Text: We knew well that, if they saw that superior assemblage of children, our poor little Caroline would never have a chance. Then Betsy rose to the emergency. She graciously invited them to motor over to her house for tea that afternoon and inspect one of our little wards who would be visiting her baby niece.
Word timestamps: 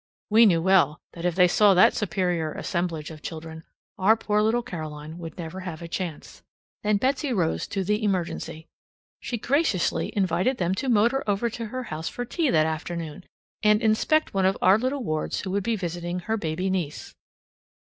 We 0.31 0.47
knew 0.47 0.63
well 0.63 0.99
that, 1.13 1.25
if 1.25 1.35
they 1.35 1.47
saw 1.47 1.75
that 1.75 1.93
superior 1.93 2.53
assemblage 2.53 3.11
of 3.11 3.21
children, 3.21 3.63
our 3.99 4.17
poor 4.17 4.41
little 4.41 4.63
Caroline 4.63 5.19
would 5.19 5.37
never 5.37 5.59
have 5.59 5.83
a 5.83 5.87
chance. 5.87 6.41
Then 6.81 6.97
Betsy 6.97 7.31
rose 7.31 7.67
to 7.67 7.83
the 7.83 8.03
emergency. 8.03 8.65
She 9.19 9.37
graciously 9.37 10.11
invited 10.17 10.57
them 10.57 10.73
to 10.73 10.89
motor 10.89 11.23
over 11.27 11.51
to 11.51 11.67
her 11.67 11.83
house 11.93 12.09
for 12.09 12.25
tea 12.25 12.49
that 12.49 12.65
afternoon 12.65 13.25
and 13.61 13.79
inspect 13.79 14.33
one 14.33 14.47
of 14.47 14.57
our 14.59 14.79
little 14.79 15.03
wards 15.03 15.41
who 15.41 15.51
would 15.51 15.63
be 15.63 15.75
visiting 15.75 16.21
her 16.21 16.35
baby 16.35 16.71
niece. 16.71 17.13